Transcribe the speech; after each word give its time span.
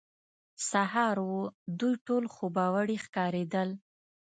سهار 0.69 1.15
وو، 1.27 1.41
دوی 1.79 1.93
ټول 2.05 2.23
خوبوړي 2.33 2.97
ښکارېدل. 3.03 3.69